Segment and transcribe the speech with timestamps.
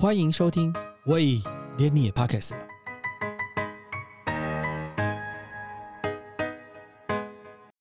[0.00, 0.72] 欢迎收听，
[1.04, 1.38] 喂，
[1.76, 2.66] 连你也 Pockets 了。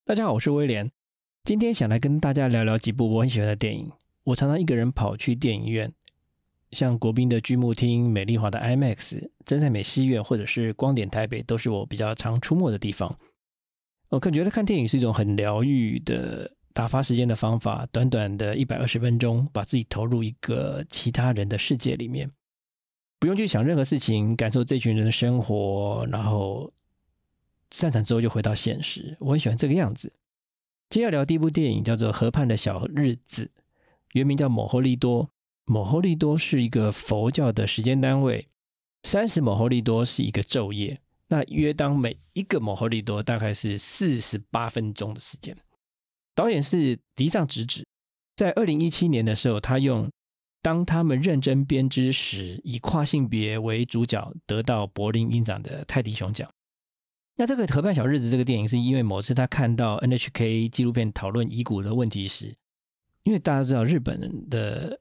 [0.03, 0.91] 大家好，我是威廉，
[1.45, 3.89] 今天想来跟大家聊聊几部我很喜欢的电影。
[4.25, 5.89] 我常常一个人跑去电影院，
[6.71, 13.17] 像国宾的剧目厅、美丽华的 IMAX、真善美戏院，或者是光点台北，都是我比较常出没的地方。
[14.09, 16.51] 我可觉得看电影是一种很疗愈的。
[16.73, 22.31] 打发时间的方法，短短的一百二十分钟，把自己投入一个其他人的世界里面，
[23.19, 26.71] 不用去想任何事情，感受这群人的生活，然后
[27.71, 29.17] 散场之后就回到现实。
[29.19, 30.13] 我很喜欢这个样子。
[30.89, 33.45] 今天要聊第一部电影叫做《河畔的小日子》，
[34.13, 35.25] 原名叫《某后利多》。
[35.65, 38.47] 某后利多是一个佛教的时间单位，
[39.03, 45.55] 三十某后利多是一个昼夜，那约当每一个某后利多大概是四十八分钟的时间。
[46.39, 47.85] 导演是迪尚直子，
[48.37, 50.07] 在二零一七年的时候，他用
[50.61, 56.49] 《当他们认真编织时》以跨性别为主角得到柏林影展的泰迪熊奖。
[57.35, 62.55] 那这个《河畔小日子》这个电影，是因为某次他看到 NHK 纪录片讨论遗骨的问题时，
[63.23, 64.97] 因为大家知道日本的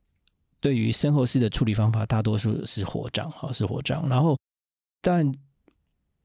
[0.58, 4.08] 对于身后事的处理方法，大多数是火葬，哈，是火葬。
[4.08, 4.36] 然后，
[5.00, 5.32] 但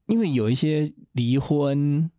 [0.06, 2.10] 因为有一些离婚、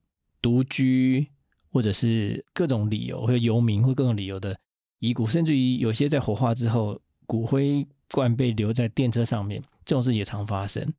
[0.41, 1.27] 独居。
[1.75, 4.57] 或者是各种理由，或者游民，或各种理由的
[4.99, 10.89] 遗骨，甚至于有些在火化之后，骨灰罐被留在电车上面，这种事也常发生。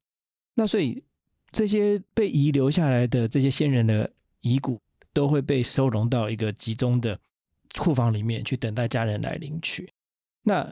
[0.53, 1.03] 那所以
[1.51, 4.79] 这些被遗留下来的这些先人的遗骨，
[5.15, 7.19] 都会被收容到一个集中的
[7.79, 9.91] 库房里面去，等待家人来领取。
[10.43, 10.71] 那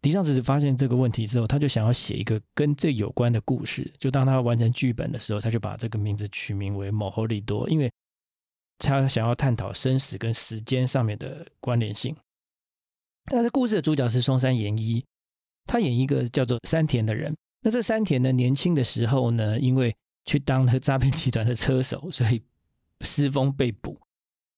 [0.00, 3.92] 迪尚子发现这个问题之后，他就想要写一个跟这有关的故事。
[3.98, 7.92] 就当他完成剧本的时候，他就把这个名字取名为某侯利多，因为。
[8.82, 12.14] 他想要探讨生死跟时间上面的关联性。
[13.30, 15.04] 那这故事的主角是松山研一，
[15.64, 17.34] 他演一个叫做山田的人。
[17.60, 22.42] 那这山田呢，年轻的时候呢，因为去当了诈骗集团的车手，所以
[23.02, 23.96] 失风被捕。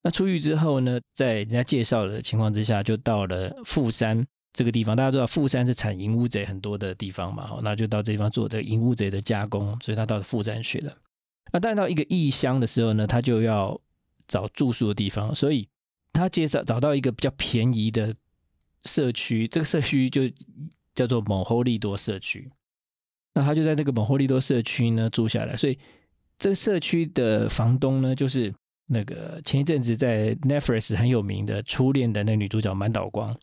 [0.01, 4.95] 那出狱之后呢，在人家介绍的情况之下，就到了富山这个地方。
[4.95, 10.91] 大家知道富山是产银乌贼很多的地方嘛，好，那就到这地方做这个银乌贼的加工，所以他到了富山去了。
[11.53, 13.79] 那但到一个异乡的时候呢，他就要。
[14.27, 15.67] 找住宿的地方，所以
[16.13, 18.15] 他介绍找到一个比较便宜的
[18.83, 20.21] 社区，这个社区就
[20.93, 22.51] 叫做蒙霍利多社区。
[23.33, 25.77] 那他就在这个蒙霍利多社区呢住下来，所以
[26.39, 28.53] 这个社区的房东呢，就是
[28.87, 33.37] 那个前一阵子在 Netflix 很有名的初恋的那女主角满岛光。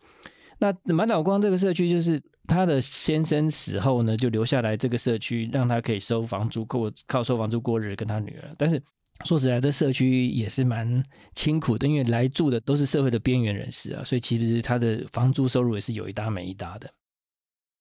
[0.58, 8.82] 那满岛光这个社区就是他的先生死后呢，就留下来这个社区，让他可以收房租过靠收房租过日，跟他女儿，但是。
[9.24, 11.02] 说实在，这社区也是蛮
[11.34, 16.92] 清苦的，因为来住的都是社会的边缘人士啊，所以其实他的房租收入也是有一搭没一搭的。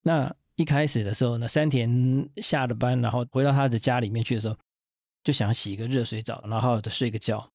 [0.03, 4.55] 那一开始的时候呢，山田下了班，然后回到他的家里面去的时候，
[5.23, 7.51] 就想洗一个热水澡，然后好好的睡个觉。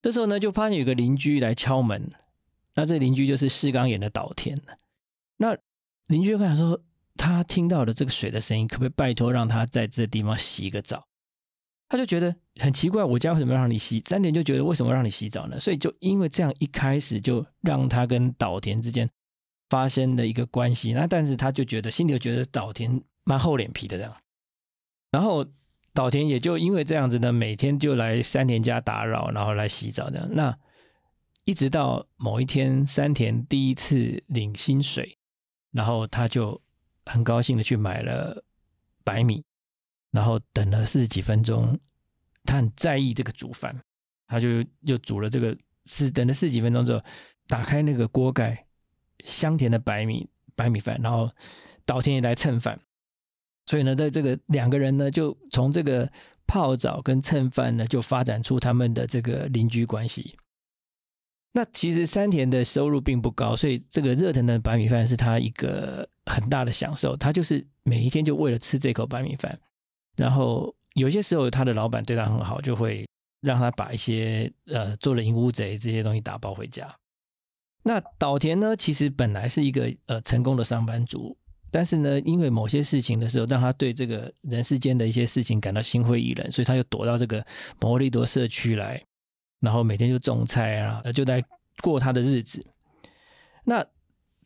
[0.00, 2.10] 这时候呢，就发现有个邻居来敲门，
[2.74, 4.60] 那这邻居就是四刚演的岛田
[5.36, 5.56] 那
[6.08, 6.80] 邻居就想说，
[7.16, 11.06] 他听到了这个水的声音，可不可以拜托让他在这地方洗一个澡？
[11.92, 14.02] 他就觉得很奇怪，我家为什么要让你洗？
[14.06, 15.60] 三田就觉得为什么让你洗澡呢？
[15.60, 19.06] 所以就因为这样，一开始就让他跟岛田之间
[19.68, 20.94] 发生的一个关系。
[20.94, 24.16] 那但是他就觉得心里就觉得岛田蛮厚脸皮的这样。
[25.10, 25.44] 然后
[25.92, 30.26] 岛田也就因为这样子呢，每天就来山田家打扰，然后来洗澡这样。
[30.32, 30.58] 那
[31.44, 35.18] 一直到某一天，山田第一次领薪水，
[35.72, 36.58] 然后他就
[37.04, 38.42] 很高兴的去买了
[39.04, 39.44] 白米。
[40.12, 41.76] 然后等了四十几分钟，
[42.44, 43.74] 他很在意这个煮饭，
[44.26, 45.56] 他就又煮了这个
[45.86, 47.02] 是等了四十几分钟之后，
[47.48, 48.66] 打开那个锅盖，
[49.24, 51.30] 香甜的白米白米饭，然后
[51.84, 52.78] 岛田也来蹭饭，
[53.66, 56.10] 所以呢，在这个两个人呢，就从这个
[56.46, 60.36] 泡澡跟蹭饭呢，就发展出他们的这个邻居关系。
[61.54, 69.58] 那其实山田的收入并不高，所以这个热腾腾的白米饭是他一个很大的享受，他就是每一天就为了吃这口白米饭。
[70.22, 73.04] 然后有些时候，他的老板对他很好，就会
[73.40, 76.88] 让他把一些呃做了银乌贼这些东西打包回家。
[77.82, 81.36] 那岛田呢，其实本来是一个呃成功的上班族，
[81.72, 87.44] 但是呢，因为某些事情的时候，让他对这个人世间的一些事情感到心灰意冷，所以他就躲到这个
[87.80, 89.02] 摩利多社区来，
[89.58, 91.44] 然后每天就种菜啊，就在
[91.82, 92.64] 过他的日子。
[93.64, 93.84] 那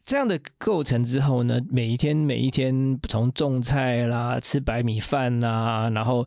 [0.07, 6.27] 这样的构成之后呢，每一天每一天从种菜啦、吃白米饭啦，然后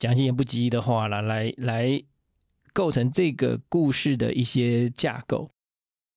[0.00, 2.02] 讲些言不及义的话啦，来来
[2.72, 5.48] 构成这个故事的一些架构。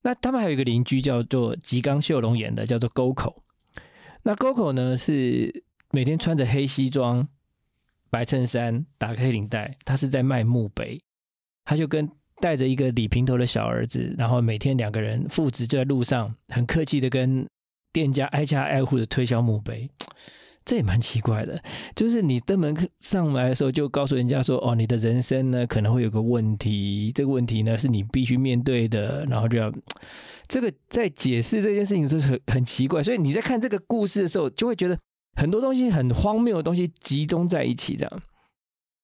[0.01, 3.43] 那他们还有一个邻居叫做吉冈秀龙演的，叫做沟口。
[4.23, 7.27] 那 Gogo 呢是每天穿着黑西装、
[8.09, 10.99] 白衬衫、打黑领带，他是在卖墓碑。
[11.63, 12.09] 他就跟
[12.41, 17.45] 带着一个理平头的小儿子，然后每天两个人父子就在路上很客气的跟
[17.91, 19.89] 店家挨家挨户的推销墓碑。
[20.65, 21.63] 这也蛮奇怪的，
[21.95, 29.71] 就是你登门上来的时候，就告诉人家说：“哦，你的人生呢可能会有个问题，这个问题呢是你必须面对的。”然后就要
[30.49, 34.99] 这个在解释这件事情是很很奇怪，所以你在看这个故事的时候，就会觉得
[35.37, 38.21] 很多东西很荒谬的东西集中在一起这样。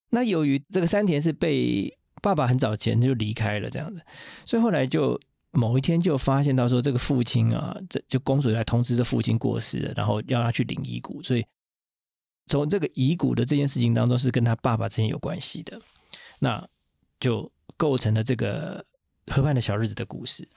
[0.10, 4.02] 那由于这个山田是被爸爸很早前就离开了这样子，
[4.48, 5.20] 所以后来就。
[5.56, 11.46] 某一天就发现到说，这个父亲啊，这就公主来通知这父亲过世，然后要他去领遗骨，所以
[12.48, 15.80] 从这个遗骨的这件事情当中是跟他爸爸之间有关系的，
[16.40, 16.68] 那
[17.20, 18.84] 就构成了这个
[19.28, 20.50] 河畔的小日子的故事。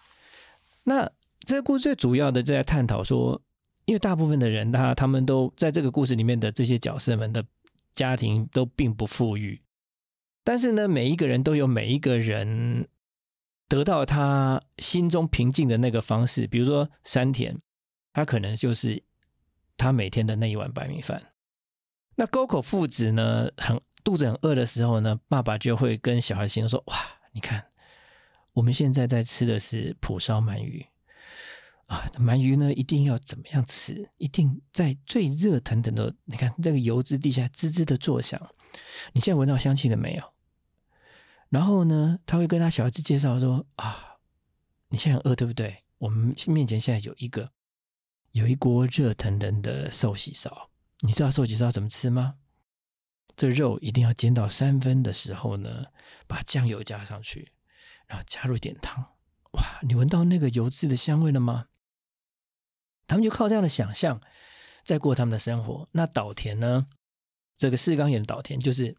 [0.85, 1.07] 那
[1.41, 3.39] 这个故事最主要的在探讨说，
[3.85, 7.45] 因为大部分的人他他们都在这个故事里面的这些角色们的
[7.95, 9.61] 家庭都并不富裕，
[10.47, 12.87] 但是呢，每一个人都有每一个人。
[13.69, 17.59] 得到他心中平静的那个方式，比如说山田，
[18.13, 19.03] 他可能就是
[19.77, 21.21] 他每天的那一碗白米饭。
[22.15, 26.97] 那沟口父子呢，很肚子很饿的时候呢，爸爸就会跟小孩形容说：“哇，
[27.33, 27.67] 你看，
[28.53, 30.87] 我们现在在吃的是蒲烧鳗鱼
[31.87, 34.09] 啊，鳗鱼呢一定要怎么样吃？
[34.19, 38.41] 一定在最热腾腾的，你看这个油脂地下滋滋的作响，
[39.13, 40.23] 你现在闻到香气了没有？”
[41.49, 44.19] 然后呢，他会跟他小孩子介绍说：“啊，
[44.89, 45.85] 你现在很饿对不对？
[45.99, 47.53] 我们面前现在有一个
[48.33, 50.71] 有一锅热腾腾的寿喜烧，
[51.01, 52.35] 你知道寿喜烧怎么吃吗？
[53.37, 55.85] 这肉一定要煎到三分的时候呢，
[56.27, 57.53] 把酱油加上去，
[58.09, 59.15] 然后加入一点糖。
[59.53, 61.67] 哇，你闻到那个油脂的香味了吗？
[63.07, 64.21] 他们就靠这样的想象
[64.85, 65.89] 在过他们的生活。
[65.93, 66.89] 那岛田呢？
[67.57, 68.97] 这个四刚演的岛田就是。”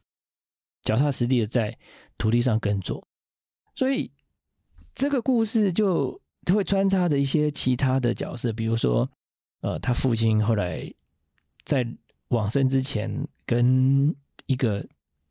[0.83, 1.77] 脚踏实地的在
[2.17, 3.07] 土地上耕作，
[3.75, 4.11] 所以
[4.95, 6.19] 这个故事就
[6.53, 9.09] 会穿插着一些其他的角色，比如说，
[9.61, 10.91] 呃，他父亲后来
[11.63, 11.87] 在
[12.29, 14.15] 往生之前，跟
[14.47, 14.85] 一个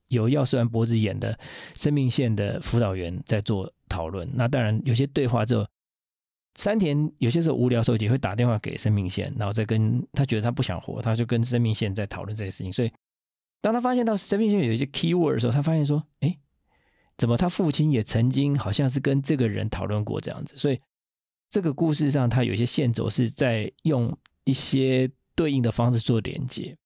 [0.09, 1.39] 有药师丸博子演的
[1.75, 4.31] 生命线的辅导员在做讨论。
[4.35, 5.67] 那当然有些对话之后，
[6.55, 12.93] 山田有些时候无聊时候也会打电话给生命线，然后再跟他觉得他不想活，他就跟生命线在讨论这些事情，所以。
[13.63, 16.39] 当他发现到生命线有一些 key word 的时候，他发现说：“哎，
[17.19, 20.81] 怎么他父亲也曾经好像是跟这个人讨论过这样子？”所以
[21.49, 26.77] 这个故事上，他有些线轴是在用一些对应的方式做连接。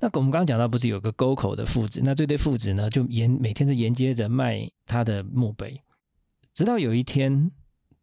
[0.00, 2.00] 那我们刚刚讲到，不是有个沟口的父子？
[2.04, 5.80] 那这对父子呢，就沿每天都沿接着卖他的墓碑，
[6.52, 7.50] 直到有一天，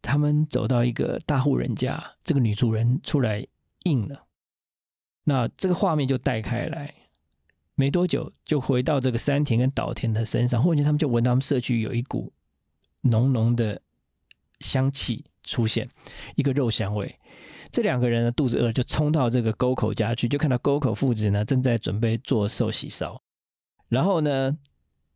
[0.00, 3.46] 他们走到一个大户人家，这个女主人出来
[3.84, 4.26] 应了，
[5.24, 6.92] 那这个画面就带开来。
[7.74, 12.32] 没多久就回到这个山田跟岛田的身上，忽然间他们就闻到他们社区有一股
[13.00, 13.80] 浓浓的
[14.60, 15.88] 香气出现，
[16.36, 17.18] 一个肉香味。
[17.70, 23.20] 这两个人呢肚子饿，就冲到这个沟口家去，就看到沟口父子呢正在准备做寿喜烧。
[23.88, 24.56] 然后呢，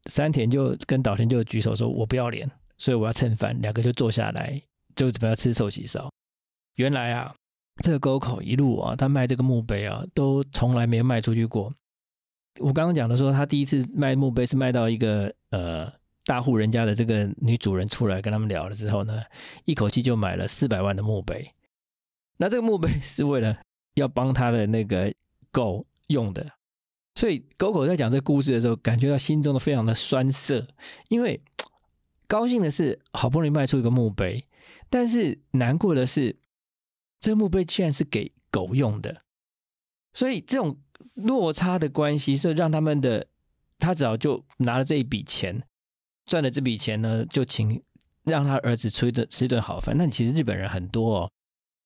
[0.07, 4.59] 山田就跟岛田就举手说：“我不要脸，所以我要蹭饭。”两个就坐下来，
[4.95, 6.11] 就准备要吃寿喜烧。
[6.77, 7.35] 原来啊，
[7.83, 11.73] 这个沟口一路啊，他卖这个墓碑啊，都从来没有卖出去过。
[12.59, 15.93] 我刚刚讲的说，他第一次卖墓碑是卖到一个呃
[16.25, 19.23] 大户人家的这个女主人出来跟他们聊了之后呢，
[19.65, 21.53] 一口气就买了四百万的墓碑。
[22.39, 23.59] 那这个墓碑是为了
[23.95, 25.13] 要帮他的那个
[25.51, 26.51] 狗用的，
[27.15, 30.67] 所以狗狗在讲这个故事的时候，感觉到心中的非常的酸涩，
[31.09, 31.41] 因为
[32.27, 34.45] 高兴的是好不容易卖出一个墓碑，
[34.89, 36.37] 但是难过的是
[37.21, 39.23] 这个墓碑居然是给狗用的，
[40.15, 40.79] 所以这种。
[41.15, 43.27] 落差的关系是让他们的，
[43.79, 45.63] 他只要就拿了这一笔钱，
[46.27, 47.83] 赚了这笔钱呢，就请
[48.25, 49.97] 让他儿子吃一顿吃一顿好饭。
[49.97, 51.31] 那其实日本人很多哦，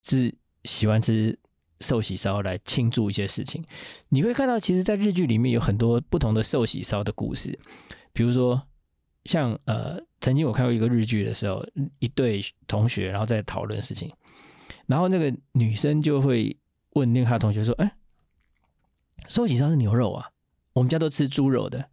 [0.03, 1.37] 是喜欢吃
[1.79, 3.63] 寿喜烧来庆祝一些事情。
[4.09, 7.57] 你会看到，其实，在日剧里面有很多不同的寿喜烧的故事。
[8.13, 8.61] 比如说，
[9.25, 11.65] 像呃，曾经我看过一个日剧的时候，
[11.99, 14.11] 一对同学然后在讨论事情，
[14.87, 16.55] 然后那个女生就会
[16.93, 17.91] 问另他同学说：“哎。”
[19.27, 20.29] 寿喜烧是牛肉啊，
[20.73, 21.89] 我们家都吃猪肉的。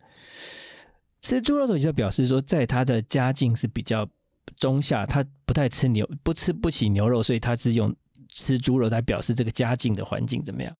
[1.20, 4.08] 吃猪肉的时候，就表示说，在他的家境是比较
[4.56, 7.94] 中下，他不太吃牛，不吃不起牛肉，所以他是用
[8.28, 10.74] 吃猪肉来表示这个家境的环境怎么样。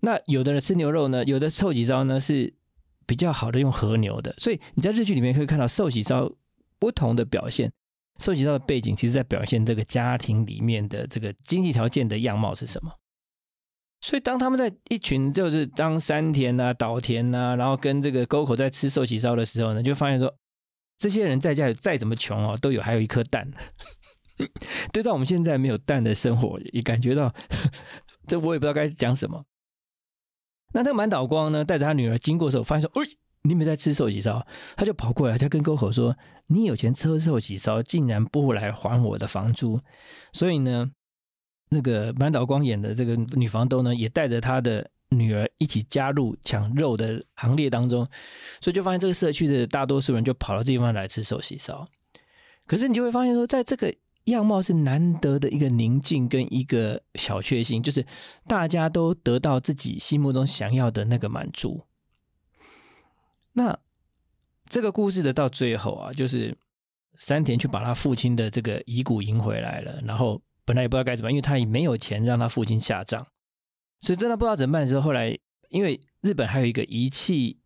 [0.00, 2.54] 那有的人吃牛肉呢，有的寿喜烧呢是
[3.06, 6.30] 比较好的用和牛的，所以你在日剧里面可以看到寿喜烧
[6.78, 7.72] 不同的表现。
[8.20, 12.92] 寿喜烧的背景，其实在表现这个家庭里面的这个经济条件的样貌是什么。
[14.00, 20.32] 所以当他们在一群就是当山田啊、岛田啊，然后跟这个沟口在吃寿喜烧的时候呢，就发现说，
[20.98, 23.50] 这些人在家里再怎么穷哦，都有还有一颗蛋。
[24.92, 27.34] 对照我们现在没有蛋的生活，也感觉到
[28.28, 29.44] 这我也不知道该讲什么。
[30.72, 33.08] 那这个满岛光呢，带着他女儿经过的时候，发现说：“哎，
[33.42, 39.80] 你们在吃寿喜烧。”他就跑过来，他跟沟口说：“你有钱吃寿喜烧，竟然不来还我的房租。”
[40.32, 40.92] 所以呢。
[41.70, 48.06] 那个满岛光演的这个女房东呢，也带着她的女儿一起加入抢肉的行列当中，
[48.60, 51.86] 所以就发现这个社区的大多数人就跑到这地方来吃寿喜烧。
[52.66, 53.94] 可是你就会发现说，在这个
[54.24, 58.04] 样貌是难得的一个宁静跟一个小确幸，就是
[58.46, 61.82] 大家都得到自己心目中想要的那个满足。
[63.52, 63.78] 那
[64.68, 66.56] 这个故事的到最后啊，就是
[67.14, 70.40] 山田去把他父亲的这个遗骨赢回来了，然后。
[70.68, 73.24] 本来也不知道该怎么办，因为他也没有钱让他父亲下葬，
[74.02, 75.34] 所以真的不知道怎么办的时候，后来
[75.70, 77.58] 因为日本还有一个遗弃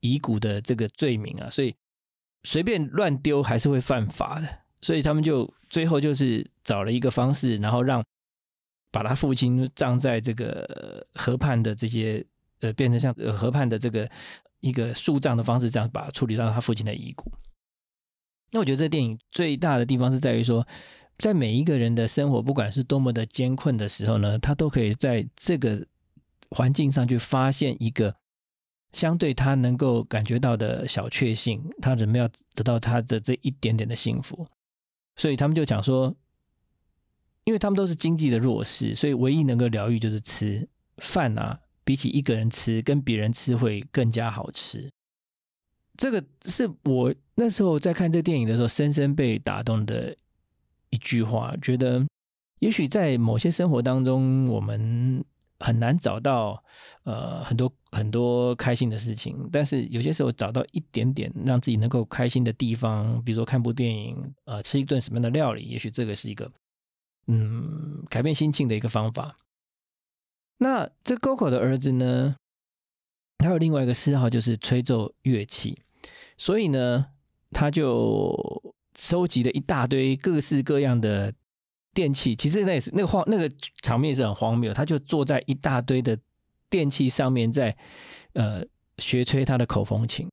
[0.00, 1.74] 遗骨的这个罪名啊，所以
[2.44, 4.48] 随便乱丢还是会犯法的，
[4.80, 8.02] 所以他们就最后就是找了一个方式，然后让
[8.90, 12.24] 把他父亲葬在这个河畔的这些
[12.60, 14.10] 呃，变成像河畔的这个
[14.60, 17.30] 一个树葬的方式，这样把处理到他父亲的遗骨。
[18.50, 20.66] 那我觉得这电影最大的地方是在于说。
[21.18, 25.86] 在每一个人的生活，不管是多么的艰困的时候呢，他都可以在这个
[26.50, 28.14] 环境上去发现一个
[28.92, 34.46] 相对他能够感觉到的小确幸，他怎么要得到他的这一点点的幸福？
[35.16, 36.14] 所以他们就讲说，
[37.44, 40.68] 因为他们都是经济的弱势，所以唯一能够疗愈就是吃
[40.98, 44.90] 饭啊，比起一个人吃，跟别人吃会更加好吃。
[45.96, 50.14] 这个是我那时候在看这电影的时候，深深被打动的。
[50.96, 52.02] 一句话，觉得
[52.60, 55.22] 也许在某些生活当中，我们
[55.58, 56.64] 很难找到
[57.04, 66.50] 呃很多很多开心的事情，但是有些时候找到一点点让自己能够开心的地方，比如说看部电影，呃，吃一顿什么样的料理，也许这个是一个
[67.26, 69.36] 嗯改变心境的一个方法。
[70.56, 72.36] 那这 GoGo 的儿子呢，
[73.36, 75.82] 他有另外一个嗜好，就是吹奏乐器，
[76.38, 77.08] 所以呢，
[77.50, 78.74] 他就。
[78.98, 81.32] 收集了一大堆各式各样的
[81.92, 83.50] 电器，其实那也是那个荒那个
[83.82, 84.72] 场面是很荒谬。
[84.72, 86.18] 他就坐在一大堆的
[86.68, 87.76] 电器上面，在
[88.34, 88.64] 呃
[88.98, 90.28] 学吹他的口风琴，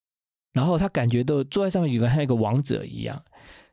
[0.54, 3.24] 然后他感觉都坐在上面，有个像一个王者一样。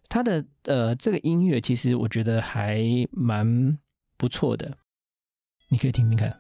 [0.09, 2.82] 他的呃这个音乐其实我觉得还
[3.12, 3.78] 蛮
[4.16, 4.76] 不错的，
[5.68, 6.39] 你可以听听看。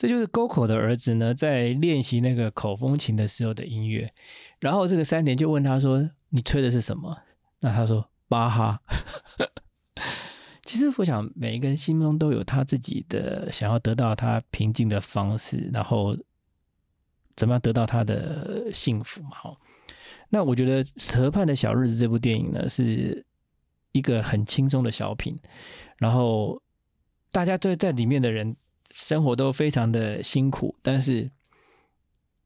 [0.00, 4.10] 这就是沟口的儿子呢，在练习那个口风琴的时候的音乐。
[4.58, 7.18] 然后这个三田就问他说：“你吹的是什么？”
[7.60, 8.80] 那他说：“巴哈。
[10.64, 16.16] ”其实我想，每一个人心中都有他自己的想要得到他平静的方式，然后
[17.36, 19.32] 怎么样得到他的幸福嘛？
[19.34, 19.60] 好，
[20.30, 20.82] 那我觉得
[21.14, 23.22] 《河畔的小日子》这部电影呢，是
[23.92, 25.38] 一个很轻松的小品，
[25.98, 26.62] 然后
[27.30, 28.56] 大家都在里面的人。
[28.90, 31.30] 生活都非常的辛苦，但是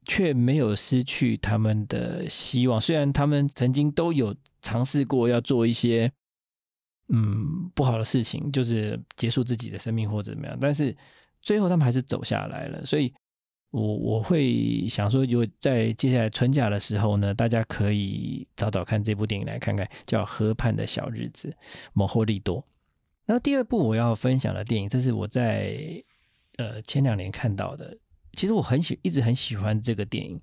[0.06, 2.78] 却没有失去他们的希望。
[2.80, 6.12] 虽然他们曾经都有尝试过要做一些
[7.08, 10.94] 嗯不好的事情，就是结束自己的生命或者怎么样，但是
[11.40, 12.84] 最后他们还是走下来了。
[12.84, 13.12] 所以，
[13.70, 21.48] 我我会想说，有在接下来春假的时候呢，大家可以找找看这部电影来看看，叫《河畔的小日子》，
[21.94, 22.62] 摩霍利多。
[23.24, 26.04] 那第二部我要分享的电影，这是我在。
[26.56, 27.98] 呃，前两年看到的，
[28.34, 30.40] 其实我很喜，一直很喜欢这个电影，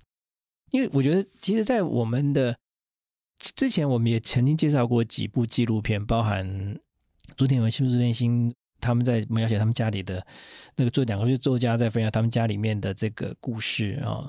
[0.70, 2.54] 因为我觉得，其实，在我们的
[3.38, 6.78] 之前，我们也曾经介绍过几部纪录片，包含
[7.34, 10.26] 朱天文、新竹内心他们在描写他们家里的
[10.76, 14.28] 那个做两个月作家在分享他们家里面的这个故事啊，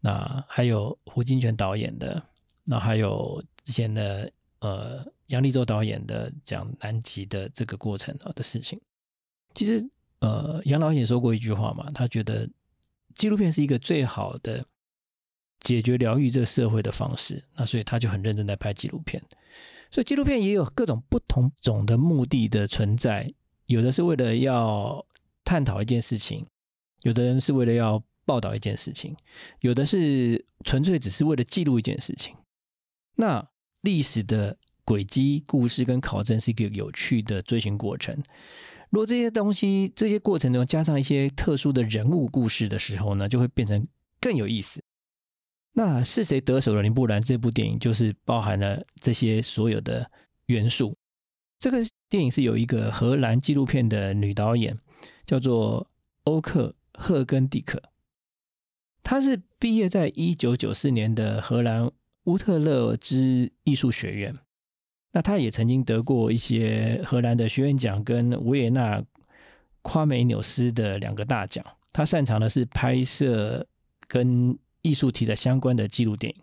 [0.00, 2.20] 那还有胡金铨导演的，
[2.64, 8.80] 那还有之前的呃杨立洲导演的讲南极的这个过程啊的事情，
[9.54, 9.88] 其实。
[10.24, 12.48] 呃，杨老也说过一句话嘛，他觉得
[13.14, 14.64] 纪录片是一个最好的
[15.60, 17.44] 解决疗愈这个社会的方式。
[17.54, 19.22] 那所以他就很认真在拍纪录片。
[19.90, 23.30] 所以纪录片也有各种不同种的目的的存在，
[23.66, 25.04] 有的是为了要
[25.44, 26.46] 探讨一件事情，
[27.02, 29.14] 有的人是为了要报道一件事情，
[29.60, 32.34] 有的是纯粹只是为了记录一件事情。
[33.16, 33.46] 那
[33.82, 38.16] 历史的轨迹、故事跟考证是一个有趣的追寻过程。
[38.94, 43.84] 如果这些东西、这些过程中加上一些特殊的人物故事的时候呢，就会变成
[44.20, 44.80] 更有意思。
[45.72, 46.80] 那是谁得手了？
[46.80, 50.08] 林布兰这部电影就是包含了这些所有的
[50.46, 50.96] 元素。
[51.58, 54.78] 这个电影是有一个荷兰纪录片的女导演，
[55.26, 55.90] 叫做
[56.22, 57.82] 欧克赫根蒂克。
[59.02, 61.90] 她是毕业在一九九四年的荷兰
[62.26, 64.36] 乌特勒支艺术学院。
[65.14, 69.00] 那他也曾经得过一些荷兰的学院奖跟维也纳
[69.82, 71.64] 夸美纽斯的两个大奖。
[71.92, 73.64] 他擅长的是拍摄
[74.08, 76.42] 跟艺术题材相关的纪录电影，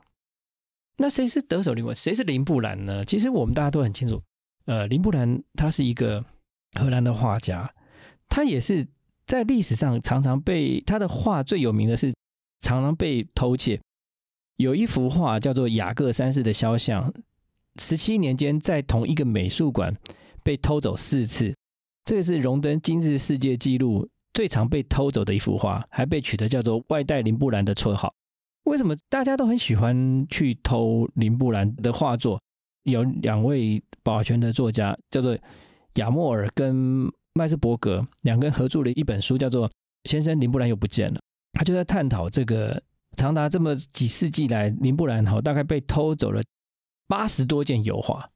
[0.96, 3.04] 那谁是得手林文谁是林布兰呢？
[3.04, 4.22] 其实我们大家都很清楚，
[4.66, 6.24] 呃，林布兰他是一个
[6.80, 7.70] 荷兰的画家，
[8.30, 8.88] 他也是
[9.28, 12.14] 在历史上常常被他的画最有名的是
[12.62, 13.78] 常常被偷窃。
[14.56, 17.14] 有一幅画叫做雅各三世的肖像，
[17.80, 19.96] 十七年间在同一个美术馆
[20.44, 21.56] 被偷走四次，
[22.06, 28.14] 这个是荣登今日世界纪录最常被偷走的一幅画，还被取得叫做外带林布兰的绰号。
[28.66, 32.40] 为什么大家都很喜欢去偷林布兰的画作？
[32.84, 35.38] 有两位保全的作家，叫做
[35.96, 39.70] 亚莫尔跟麦斯伯格，两个人合著了一本书，叫做
[40.06, 41.16] 《先生林布兰又不见了》。
[41.54, 42.82] 他就在探讨这个
[43.18, 46.42] 长达这么几世纪来，林布兰哈大概被偷走了
[47.12, 48.30] 八十多件油画，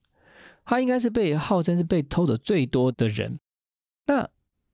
[0.65, 3.39] 他应该是被号称是被偷的最多的人。
[4.08, 4.29] 那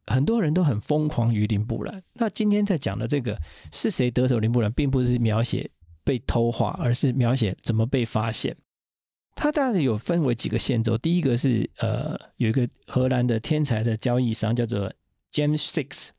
[0.08, 2.02] 很多人都很疯狂于林布兰。
[2.14, 3.40] 那今天在讲的这个
[3.72, 5.70] 是谁得手林布兰，并不是描写
[6.04, 8.58] 被偷画，而是描写怎么被发现。
[9.36, 10.98] 它大致有分为几个线轴。
[10.98, 14.92] 第一个是呃，有一个荷兰的天才的交易商叫做
[15.32, 16.10] James Six。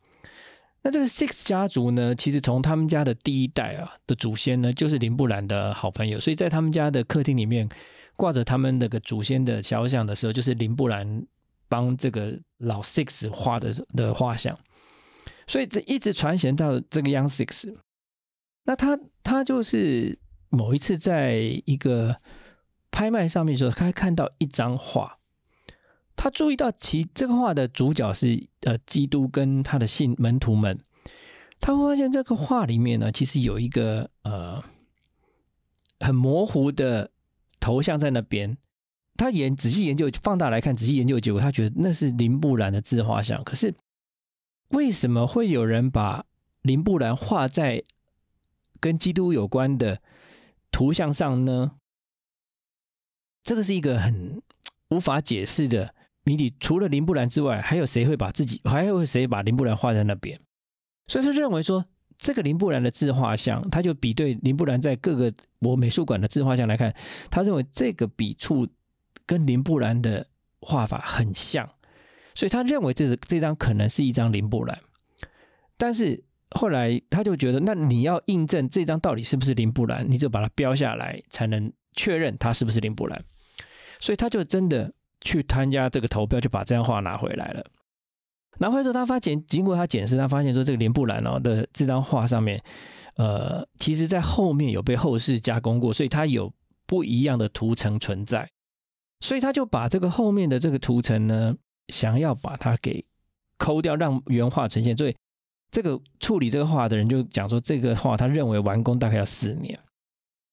[0.82, 6.20] 那这个 Six 家族呢，其实从他们家的第一代啊的祖先呢，就是林布兰的好朋友。
[6.20, 7.68] 所以在他们家的客厅里面
[8.16, 11.26] 挂着他们那个祖先的肖像的时候，就是林布兰。
[11.68, 14.58] 帮这个老 Six 画的的画像，
[15.46, 17.74] 所以这一直传承到这个 Young Six。
[18.64, 20.18] 那他他就是
[20.50, 21.32] 某一次在
[21.64, 22.14] 一个
[22.90, 25.18] 拍卖上面的时候，他看到一张画，
[26.22, 30.78] 他注意到其这个画的主角是呃基督跟他的信门徒们，
[31.58, 34.62] 他会发现这个画里面呢，其实有一个呃
[35.98, 37.10] 很模糊的
[37.58, 38.56] 头像在那边。
[39.16, 43.42] 他研仔细研究，放大来看，仔细研究结果，他觉得那是林布兰的自画像。
[43.42, 43.74] 可是
[44.68, 46.24] 为什么会有人把
[46.60, 47.82] 林布兰画在
[48.78, 50.00] 跟基督有关的
[50.70, 51.72] 图像上呢？
[53.42, 54.40] 这个是一个很
[54.90, 55.92] 无法解释的
[56.24, 56.54] 谜底。
[56.60, 60.40] 除了林布兰之外，还有谁会把自己，还有谁把林布兰画在那边？
[61.06, 61.84] 所以他认为说，
[62.18, 66.94] 这个林布兰的自画像，他就比对林布兰在各个我美术馆的自画像来看，
[67.30, 68.68] 他认为这个笔触。
[69.24, 70.26] 跟林布兰的
[70.60, 71.66] 画法很像，
[72.34, 74.78] 所以他认为这是这张可能是一张林布兰。
[75.78, 83.24] 但是后来他就觉得，那你要印证这张到底是不是林布兰，你就把它标下来，才能确认它是不是林布兰。
[84.00, 87.64] 所以他就真的去参加这个投标，就把这张画拿回来了。
[88.58, 92.62] 拿回来之后，他发现，经过他检视，他发现说，这个林布兰哦的这张画上面，
[93.14, 96.52] 呃，其实在后面有被后世加工过，所以它有
[96.86, 98.48] 不一样的图层存在。
[99.20, 101.54] 所以他就把这个后面的这个图层呢，
[101.88, 103.04] 想要把它给
[103.56, 104.96] 抠掉，让原画呈现。
[104.96, 105.16] 所以
[105.70, 109.78] 这个处理这个画的人就讲说，这个画他认为完工大概要四年。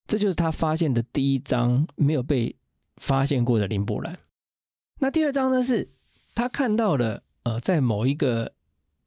[0.08, 2.56] 这就是他发现的第一张没有被
[2.98, 4.18] 发现过的林布兰。
[5.00, 5.90] 那第二张呢，是
[6.36, 8.54] 他看到了，呃，在某一个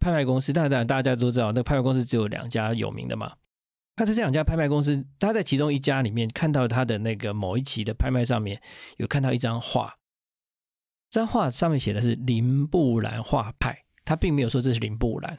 [0.01, 3.35] 拍卖公司，当然大家都知道，那拍卖公司只有两家有名的嘛。
[3.95, 8.61] 他在这两家拍卖公司，他在其中一家里面看到他的那个某一期的拍卖上面
[8.97, 9.95] 有看到一张画，
[11.11, 15.39] 这张画上面写的是林布兰画派，他并没有说这是林布兰，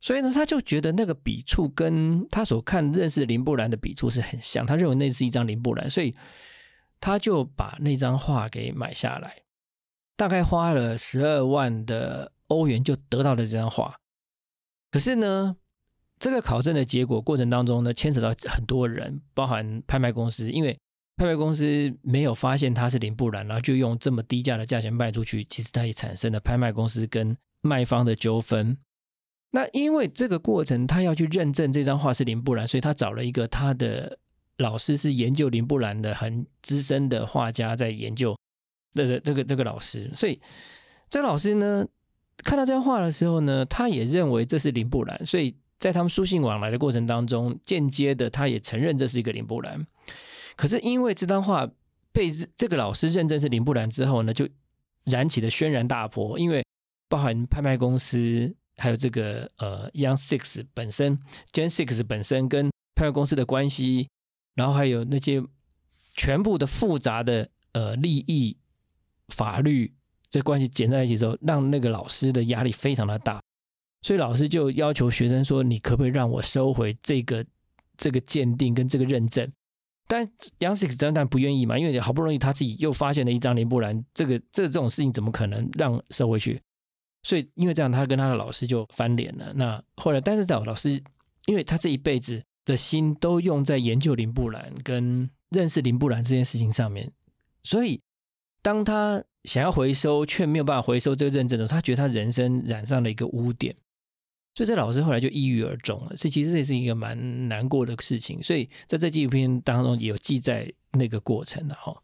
[0.00, 6.12] 所以呢，他就觉得那个笔触跟他所看认识林布兰的笔触是很像，他认为那是一张林布兰，所以
[7.00, 9.36] 他就把那张画给买下来，
[10.20, 13.96] 大概花了十二万的欧元就得到了这张画，
[14.90, 15.56] 可是呢。
[16.18, 20.78] 这个考证的结果过程当中呢，牵扯到很多人，包含拍卖公司，因为
[21.16, 28.76] 拍卖公司没有发现它是林布兰，然后就用这么低价的价钱卖出去，其实它也产生了拍卖公司跟卖方的纠纷。
[29.50, 34.18] 那因为这个过程，他要去认证这张画是林布兰，所以他找了一个他的
[34.58, 38.36] 老师是研究林布兰的很资深的画家在研究
[38.94, 40.40] 这个这个这个老师，所以
[41.08, 41.86] 这个老师呢
[42.38, 49.86] 看到这张画的时候呢，他也认为这是林布兰，所以在他们书信往来的过程当中，间接的他也承认这是一个林布兰。
[50.56, 51.68] 可是因为这张画
[52.12, 54.48] 被这个老师认证是林布兰之后呢，就
[55.04, 56.64] 燃起了轩然大波，因为
[57.08, 58.54] 包含拍卖公司。
[58.76, 61.18] 还有这个呃，Young Six 本身
[61.52, 64.08] ，Gen Six 本身跟拍卖公司的关系，
[64.54, 65.42] 然后还有那些
[66.14, 68.56] 全部的复杂的呃利益、
[69.30, 69.92] 法律
[70.28, 73.42] 这关系剪在一起之后，让那个老师的压力非常的大，
[74.02, 77.44] 所以老师就要求学生说：“你可不可以让我收回这个
[77.96, 79.50] 这个鉴定跟这个认证？”
[80.06, 80.26] 但
[80.58, 86.60] Young Six 当然不愿意嘛，因为好不容易他自己又发现了一张林布兰，这个这这种事情怎么可能让收回去？
[87.22, 89.52] 所以，因为这样，他跟他的老师就翻脸了。
[89.54, 91.00] 那后来，但是老师，
[91.46, 97.12] 因为他这一辈子的心都用在研究林布兰跟认识林布兰这件事情上面，
[97.62, 98.00] 所以
[98.62, 103.74] 当他想要回收却没有办法回收这个认证的时候，他觉得他人生染上了一个污点。
[104.54, 106.16] 所以，这老师后来就抑郁而终了。
[106.16, 108.42] 所以，其实这是一个蛮难过的事情。
[108.42, 111.96] 所以，在这纪录片当中也有记载那个过程的哈。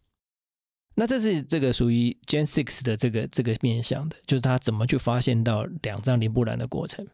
[0.94, 7.06] 那这是这个属于 Gen Six 的这个这个面向的，就是他怎么去发现到两张林布兰的过程。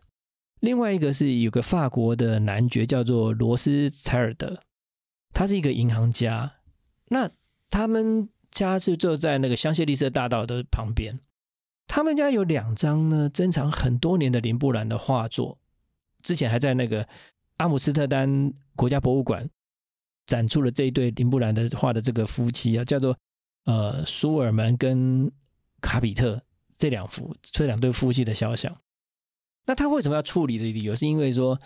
[0.61, 4.61] 另外一个是有个法国的男爵叫做罗斯柴尔德，
[5.33, 6.59] 他是一个银行家。
[7.09, 7.29] 那
[7.71, 11.19] 他们家是坐在那个香榭丽舍大道的旁边，
[11.89, 15.59] 他们家有两张呢珍藏很多年的林布兰的画作，
[16.23, 17.09] 之前还在那个
[17.57, 19.51] 阿姆斯特丹国家博物馆
[20.27, 23.17] 展出了这一对林布兰的画的这个夫妻啊，叫做。
[23.65, 25.31] 呃，苏尔门跟
[25.81, 26.43] 卡比特
[26.77, 28.77] 这两幅这两对夫妻的肖像，
[29.67, 31.57] 那他为什么要处理的理由，是因为说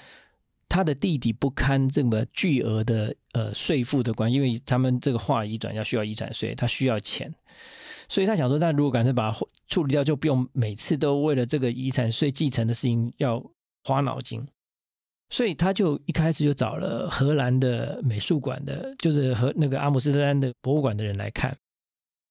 [0.69, 7.33] 他的弟弟不堪这么巨额的呃税负的关，因为他们这个画遗转要需要遗产税，他需要钱，
[8.09, 13.43] 所以他想说，那如果干脆把它处理掉，就不用每次都为了这个遗产税继承的事情要
[13.85, 14.47] 花脑筋，
[15.31, 21.57] 所以他就一开始就找了荷兰的美术馆的，就是和那个阿姆斯特丹的博物馆的人来看。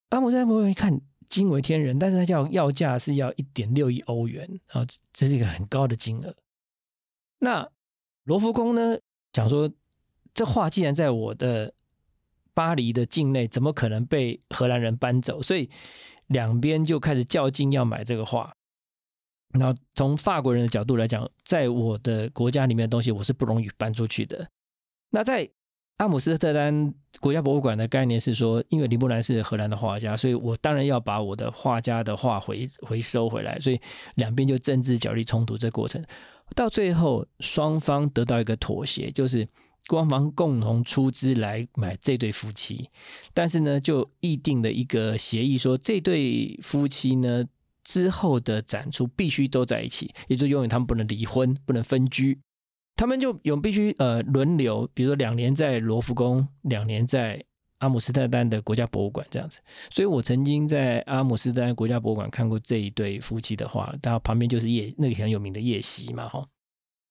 [0.10, 6.36] 阿姆斯特丹博物馆一看惊为天人，但是他叫要价是要一点六亿欧元，啊，这是一个很高的金额。
[7.39, 7.67] 那
[8.26, 9.00] 罗浮宫呢，
[9.34, 9.72] 想说
[10.34, 11.74] 这画既然在我的
[12.54, 15.42] 巴黎的境内，怎么可能被荷兰人搬走？
[15.42, 15.70] 所以
[16.28, 18.56] 两边就开始较劲要买这个画。
[19.58, 24.50] 然后从法国人的角度来讲，在我的国家里面的东西，我是不容易搬出去的。
[25.12, 25.50] 那在
[25.97, 33.58] 阿姆斯特丹国家博物馆的概念是说，因为林布兰是荷兰的画家，所以我当然要把我的画家的画回回收回来。
[33.60, 33.79] 所以
[34.15, 36.03] 两边就政治角力冲突这过程，
[36.53, 39.47] 到最后双方得到一个妥协，就是
[39.88, 42.89] 官方共同出资来买这对夫妻，
[43.34, 47.45] 但是呢，就议定了一个协议，说这对夫妻呢
[47.86, 52.38] 之后的展出必须都在一起，也就永远他们不能离婚，不能分居。
[52.95, 57.43] 他们就有必须呃轮流，比如说两年在罗浮宫，两年在
[57.79, 59.60] 阿姆斯特丹的国家博物馆这样子。
[59.89, 66.47] 所以我曾经在阿姆斯特丹国家博物馆看过这一对夫妻的画，然后旁边就是夜那个很有名的夜袭嘛，哈。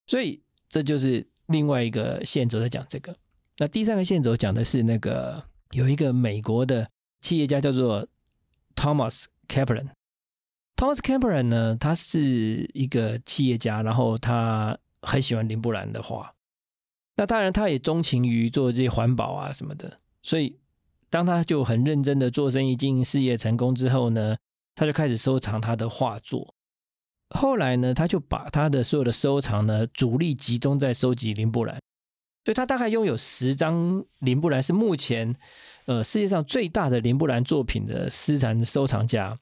[0.07, 3.15] 所以这就是另外一个线轴在讲这个。
[3.59, 6.89] 那第三个线轴讲的是那个有一个美国的
[7.21, 8.07] 企业家叫做
[8.75, 9.89] Thomas Kaplan。
[10.75, 14.75] Thomas Kaplan 呢，他是一个企业家，然后他。
[15.05, 16.33] 很喜欢林布兰的画，
[17.15, 20.59] 那当然他也钟情于做这些环保啊什么的，所以
[21.09, 24.35] 当他就很认真的做生意、经营事业成功之后呢，
[24.73, 26.53] 他就开始收藏他的画作。
[27.29, 31.79] 后来呢，他就把他的所有的收藏呢，主力集中在收集林布兰。
[32.45, 35.35] 所以他大概拥有十张林布兰，是目前
[35.85, 39.35] 呃世界上最大的林布兰作品的私藏收藏家。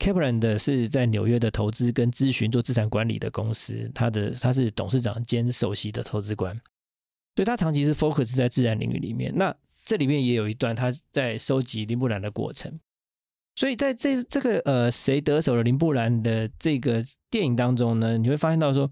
[0.00, 6.52] Kaplan 的是在纽约的投资跟咨询做资产管理的公司，他的他是董事长兼首席的投资官，
[7.36, 9.32] 所以他长期是 focus 在自然领域里面。
[9.36, 12.80] 那这里面也有一段他在收集林布兰的过程。
[13.54, 18.90] 所以在这这个呃谁得手了林布兰的这个电影当中呢，你会发现到说。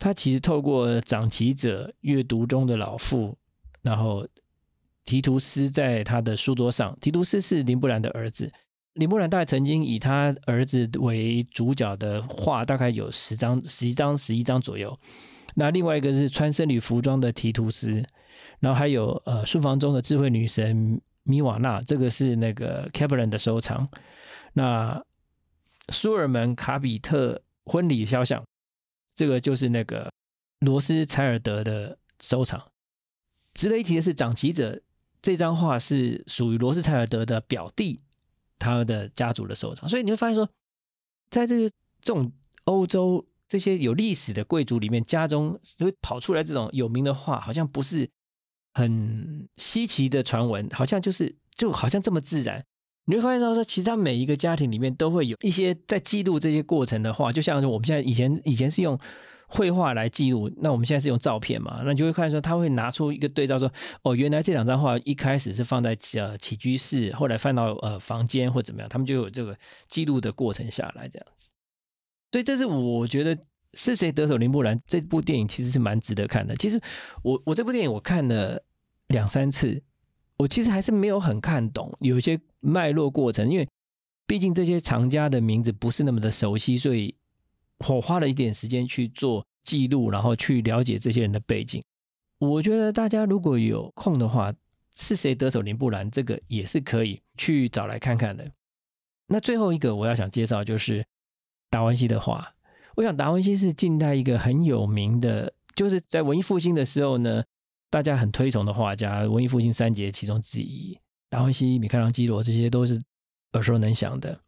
[0.00, 3.36] 他其实透过长旗者阅读中的老妇，
[3.82, 4.26] 然后
[5.04, 6.96] 提图斯在他的书桌上。
[7.02, 8.50] 提图斯是林布兰的儿子，
[8.94, 14.98] 林布兰大概曾经以他儿子为主角的画，大概有十张、十一张、十一张左右。
[15.54, 18.02] 那另外一个是穿僧侣服装的提图斯，
[18.58, 23.86] 然后还有呃书房中的智慧女神米瓦纳，这个是那个 k a p l a n 的收藏。
[24.54, 25.04] 那
[25.90, 28.42] 苏尔门卡比特婚礼肖像。
[29.20, 30.10] 这个就是那个
[30.60, 32.58] 罗斯柴尔德的收藏。
[33.52, 34.80] 值得一提的是，长旗者
[35.20, 38.00] 这张画是属于罗斯柴尔德的表弟
[38.58, 40.48] 他的家族的收藏，所以你会发现说，
[41.28, 41.68] 在这个
[42.00, 42.32] 这种
[42.64, 48.08] 欧洲这些有历史的贵族里面，家中会跑出来这种有名的画，好像不是
[48.72, 52.64] 很稀奇的传闻，好像就是就好像这么自然。
[53.10, 58.96] 你会发现到说，其实他每一个家庭里面都会有一些在记录这些过程的话，就像我们现在以前以前是用
[59.48, 63.68] 绘画来记录，那我们现在是用照片嘛，那你就会看说他会拿出一个对照，说
[64.02, 71.50] 哦，原来这两张画一开始是放在呃起居室，后来放到呃房间或怎么样，他们就有这个记录的过程下来这样子。
[72.30, 73.36] 所以这是我觉得
[73.74, 76.54] 是谁得手林布兰这部电影其实是蛮值得看的。
[76.54, 76.80] 其实
[77.24, 78.62] 我我这部电影我看了
[79.08, 79.82] 两三次。
[80.40, 83.68] 我其实还是没有很看懂有一些脉络过程，因为
[84.26, 87.14] 毕竟这些藏家的名字不是那么的熟悉，所以
[87.86, 91.84] 我花了一点时间去做记录，然后去了解这些人的背景。
[92.38, 94.50] 我觉得大家如果有空的话，
[94.96, 98.50] 是谁得手林布兰这个也是可以去找来看看的。
[99.26, 101.04] 那最后一个我要想介绍就是
[101.68, 102.54] 达文西的画。
[102.96, 107.44] 我想达文西是近代一个很有名的，就是在文艺复兴的时候呢。
[107.90, 110.96] 大家很推崇的画家，文艺复兴三杰其中之一，
[111.28, 113.02] 达文西、米开朗基罗，这些都是
[113.54, 114.40] 耳熟能详的。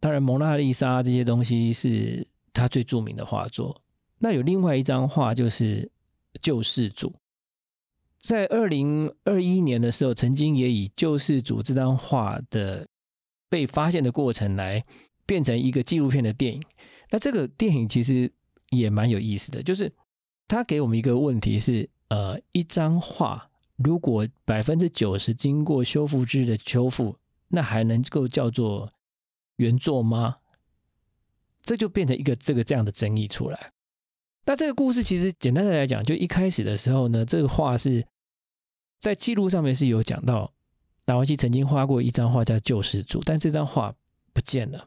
[0.00, 3.80] 当然，蒙娜丽莎这些东西是他最著名的画作。
[4.18, 5.82] 那有另外一张画，就是
[6.42, 7.10] 《救世主》。
[8.18, 12.88] 在二零二一年的时候，曾经也以《救世主》这张画的
[13.48, 14.84] 被发现的过程来
[15.24, 16.60] 变成一个纪录片的电影。
[17.12, 18.32] 那这个电影其实
[18.70, 19.92] 也蛮有意思的，就是
[20.48, 21.88] 他给我们一个问题是。
[22.14, 27.16] 呃，一张画如果百分之九十经过修复制的修复，
[27.48, 28.92] 那还能够叫做
[29.56, 30.36] 原作吗？
[31.64, 33.72] 这就变成一个这个这样的争议出来。
[34.44, 38.06] 那这个故事其实简单的来讲，就一开始的时候呢，这个画是
[39.00, 40.52] 在记录上面是有讲到，
[41.04, 43.92] 达文西曾经画过一张画叫《救世主》，但这张画
[44.32, 44.86] 不见了，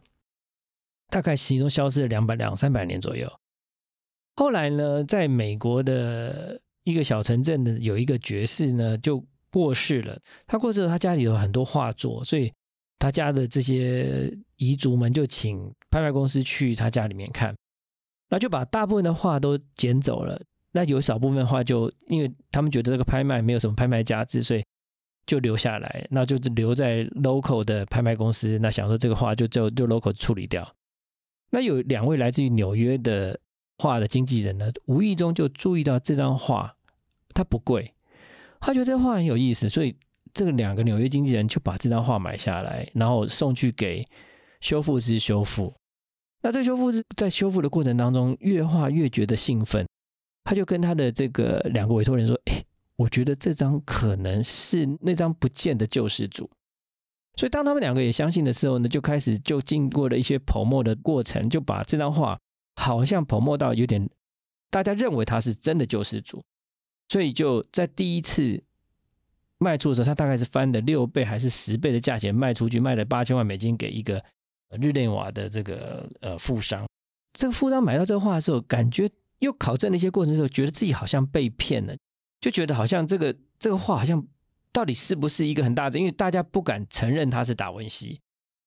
[1.10, 3.30] 大概其中消失了两百两三百年左右。
[4.38, 6.62] 后来呢，在美国的。
[6.88, 9.21] 一个小城镇的有一个爵士呢，就
[9.52, 10.17] 过世了。
[10.45, 12.50] 他过世了，他家里有很多画作，所以
[12.97, 17.54] 他家的这些遗族们就请拍卖公司去他家里面看，
[18.30, 20.41] 那就把大部分的画都捡走了。
[20.71, 24.63] 那有少部分画就因为他们觉得这个拍卖没有什么拍卖价值，所以
[25.26, 28.58] 就留下来，那就是留在 local 的拍卖公司。
[28.60, 30.65] 那想说这个画就就就 local 处理掉。
[31.50, 33.38] 那有两位来自于纽约的
[33.78, 36.73] 画的经纪人呢，无意中就注意到这张画。
[37.38, 37.93] 它不贵，
[38.60, 39.95] 他觉得这画很有意思，所以
[40.34, 44.04] 这个两个纽约经纪人就把这张画买下来，然后送去给
[44.60, 45.71] 修复师修复。
[46.41, 49.88] 那这修复师在修复的过程当中，越画越觉得兴奋，
[50.45, 52.63] 他就跟他的这个两个委托人说：“哎，
[52.95, 56.50] 我觉得这张可能是那张不见的救世主。”
[57.38, 62.39] 所以当他们两个也相信的时候呢，就开始就经过了一些剖墨的过程，就把这张画
[62.78, 64.10] 好像剖墨到有点
[64.71, 66.43] 大家认为他是真的救世主。
[67.10, 68.62] 所以就在第一次
[69.58, 74.24] 卖出的时候，他大概是翻了六倍还是十倍的价钱卖出去，卖了八千万美金给一个
[74.82, 76.86] 日内瓦的这个呃富商。
[77.34, 81.96] 这个富商买到这个画的时候，感觉又考证了一些过程之后，觉得自己好像被骗了，
[82.41, 84.26] 就觉得好像这个这个画好像
[84.72, 88.20] 到底是不是一个很大的，因为大家不敢承认他是达文西，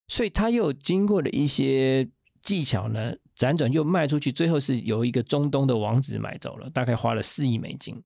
[0.09, 2.09] 所以他又经过了一些
[2.43, 8.03] 技巧呢，辗转又卖出去，最后是由一个中东的王子买走了，大概花了四亿美金。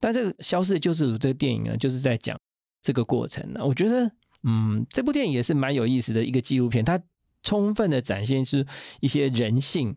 [0.00, 2.36] 但这个《消失的救世主》这个电影呢，就是在讲
[2.80, 3.60] 这个过程呢。
[3.62, 4.10] 我觉得，
[4.44, 6.98] 嗯，这部电影也是蛮有意思的一个纪录片，它
[7.42, 8.64] 充分的展现出
[9.00, 9.94] 一些人性，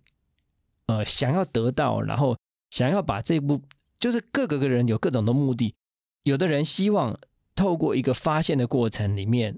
[0.87, 2.37] 呃，想要得到，然后
[2.69, 3.61] 想要把这部，
[3.97, 5.73] 就是各个个人有各种的目的。
[6.23, 7.17] 有的人希望
[7.55, 9.57] 透过一个发现的过程里面，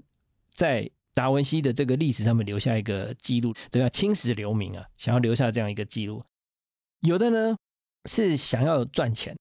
[0.50, 3.88] 在达文西的这个历史上面留下一个记录，对吧？
[3.88, 6.22] 青史留名啊，想要留下这样一个记录。
[7.00, 7.56] 有的呢
[8.04, 9.36] 是想要赚钱。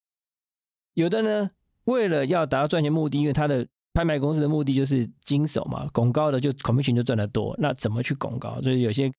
[0.96, 1.52] 有的呢，
[1.84, 7.54] 为了要达到赚钱目的，因为他的拍卖公司的目的就是经手嘛，拱高的就孔明群就赚得多。
[7.60, 8.62] 那怎么去拱高？
[8.62, 9.12] 所以有些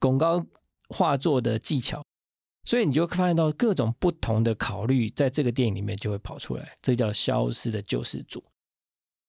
[0.00, 0.44] 拱高
[0.88, 2.02] 画作的技巧，
[2.64, 6.76] 所以你就发现到各种不同的考虑，在这个电影里面就会跑出来。
[6.80, 8.42] 这叫消失的救世主。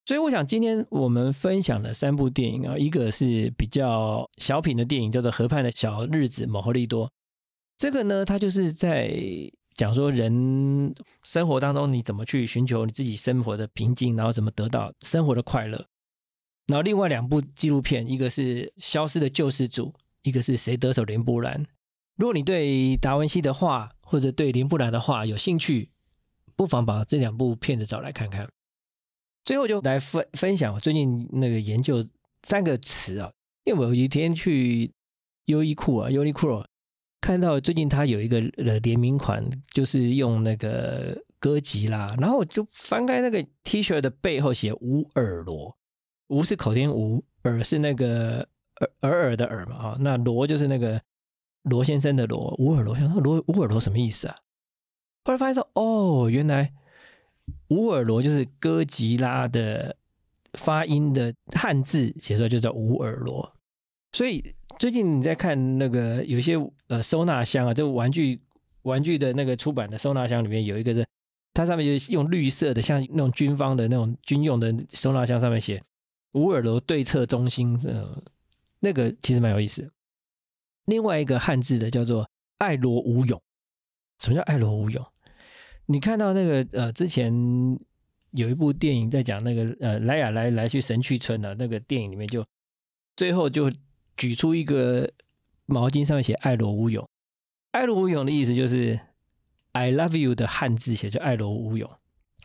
[0.06, 7.12] 所以我想今天我们分享的三部电影啊，一个是比较小品的电影，叫做《河畔的小日子》，某赫利多。
[7.78, 9.14] 这个呢，它就是在。
[9.80, 15.88] 讲说人生活当中你怎么去寻求你自己生活的平静，然后怎么得到生活的快乐。
[16.68, 19.86] 然后另外两部纪录片，一个是《消失的救世主》，
[20.24, 21.65] 一个是谁得手林布兰。
[22.18, 25.89] 如果你对达文西的画或者对林布兰的画有兴趣，
[26.58, 28.50] 不妨把这两部片子找来看看。
[29.46, 32.06] 最后就来分分享我最近那个研究
[32.44, 33.32] 三个词啊，
[33.63, 34.92] 因为我有一天去
[35.46, 36.62] 优衣库啊，优衣库
[37.21, 45.77] 看到最近他有一个呃联名款，就是用那个歌吉啦，然后我就翻开那个 T 恤的背后写无耳罗，
[46.27, 51.01] 无是口天吴，耳是那个耳耳耳的耳嘛啊，那罗就是那个
[51.63, 54.36] 罗先生的罗，无耳罗，想说罗无耳罗什么意思啊？
[55.25, 56.71] 后来发现说，哦，原来
[57.67, 59.95] 无耳罗就是哥吉拉的
[60.53, 63.53] 发音的汉字写出来就叫无耳罗。
[64.12, 66.56] 所以最近你在看那个有些
[66.88, 68.41] 呃收纳箱啊，就玩具
[68.84, 71.06] 玩具的那个出版的收纳箱里面有一个是，
[71.54, 75.82] 它上面就用绿色的，像那种军方的那种军用的收纳箱，上面写
[76.32, 78.24] 吴尔罗对策中心，呃，
[78.80, 79.91] 那个其实蛮有意思。
[80.86, 83.41] 另外一个汉字的叫做爱罗无勇。
[84.19, 85.06] 什么叫爱罗无勇？
[85.86, 87.32] 你看到那个呃，之前
[88.32, 92.45] 有一部电影在讲那个呃，莱雅来来去神去村的那个电影里面，就
[93.15, 93.72] 最后就
[94.19, 95.10] 举出一个
[95.65, 97.08] 毛巾上面写“爱罗无勇”。
[97.71, 98.99] 爱罗无勇的意思就是
[99.71, 101.89] “I love you” 的汉字写就“爱罗无勇”。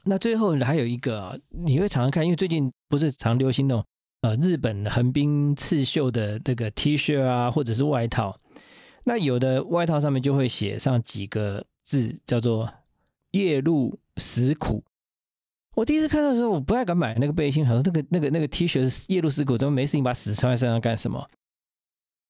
[0.06, 3.84] 那最后还有一个，你会常常看，因为最近不是常流行那种
[4.20, 8.38] 呃日本横滨刺绣的那个 T 恤啊，或者是外套。
[9.02, 12.72] 那有的外套上面就会写上几个字，叫做
[13.32, 14.84] “夜路死苦”。
[15.74, 21.28] 我第一次看到的时候，我不太敢买那个背心，好像那个那个那个 T 恤是“夜路死苦”，怎么没事情把死穿在身上干什么？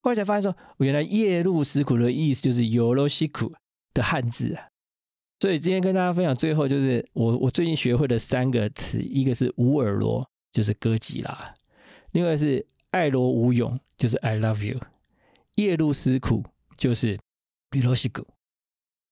[0.05, 3.51] 后来才发现说，原来“夜路思苦”的意思就是“有罗西苦”
[3.95, 4.69] 的汉字啊。
[5.41, 11.33] 所以今天跟大家分享，最后就是我我最近学会的三个词，一个是“无耳罗”，就是歌吉拉；
[12.13, 14.79] 另外是“爱罗无勇”，就是 “I love you”；“
[15.55, 16.45] 夜路思苦”。
[16.77, 17.17] 就是
[17.71, 18.27] 比罗西古。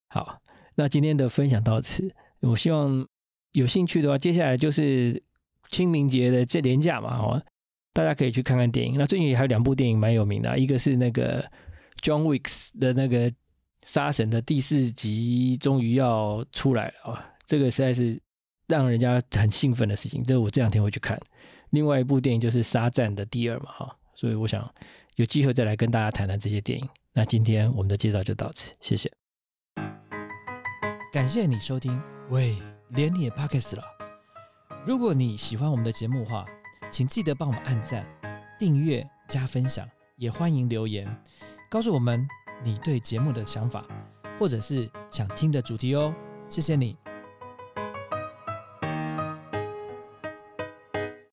[0.08, 0.42] 好，
[0.74, 2.12] 那今天的分享到此。
[2.40, 3.06] 我希望
[3.52, 5.22] 有兴趣的话，接下来就是
[5.70, 7.42] 清明节的这年假嘛，哦，
[7.92, 8.96] 大家可以去看看电影。
[8.96, 11.42] 那最近还有两部电影蛮有名的，一个是那个
[12.00, 13.32] John Wick 的那个
[13.84, 18.20] 杀神的第四集终于要出来了啊，这个实在是
[18.66, 20.22] 让人家很兴奋的事情。
[20.24, 21.20] 这我这两天会去看。
[21.70, 24.68] 另外一部电影就是沙赞的第二嘛，哈，所以我想
[25.16, 26.88] 有机会再来跟大家谈谈这些电影。
[27.14, 29.10] 那今天我们的介绍就到此，谢谢。
[31.12, 32.00] 感谢你收听，
[32.30, 32.56] 喂，
[32.90, 33.82] 连你也 pockets 了。
[34.86, 36.46] 如果你喜欢我们的节目的话，
[36.92, 38.06] 请记得帮我们按赞、
[38.58, 41.08] 订阅、加分享，也欢迎留言
[41.70, 42.28] 告诉我们
[42.62, 43.82] 你对节目的想法，
[44.38, 46.14] 或者是想听的主题哦。
[46.48, 46.94] 谢谢你。